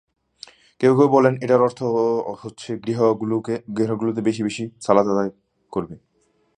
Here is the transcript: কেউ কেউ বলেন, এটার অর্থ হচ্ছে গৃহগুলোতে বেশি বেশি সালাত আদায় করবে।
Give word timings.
কেউ 0.81 0.93
কেউ 0.97 1.07
বলেন, 1.07 1.33
এটার 1.43 1.61
অর্থ 1.61 1.79
হচ্ছে 2.41 2.69
গৃহগুলোতে 3.77 4.21
বেশি 4.21 4.41
বেশি 4.43 4.63
সালাত 4.85 5.07
আদায় 5.13 5.31
করবে। 5.73 5.95